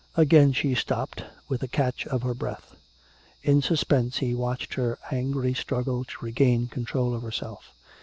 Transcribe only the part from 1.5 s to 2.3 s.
a catch of